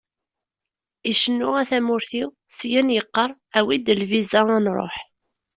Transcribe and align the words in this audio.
Icennu 1.11 1.49
"A 1.61 1.63
tamurt-iw", 1.69 2.29
syin 2.57 2.93
yeqqar 2.95 3.29
"Awi-d 3.57 3.87
lviza 4.01 4.41
ad 4.55 4.59
nruḥ"! 4.65 4.95